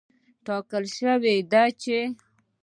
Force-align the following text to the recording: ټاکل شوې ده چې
ټاکل 0.45 0.83
شوې 0.97 1.35
ده 1.51 1.63
چې 1.81 1.97